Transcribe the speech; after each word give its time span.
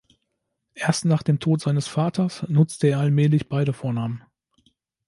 Erst 0.73 1.05
nach 1.05 1.21
dem 1.21 1.39
Tod 1.39 1.61
seines 1.61 1.85
Vaters 1.87 2.43
nutzte 2.49 2.87
er 2.87 2.97
allmählich 3.01 3.49
beide 3.49 3.71
Vornamen. 3.71 4.23